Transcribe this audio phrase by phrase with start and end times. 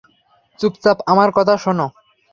[0.59, 1.87] চুপচাপ আমার কথা শোনো।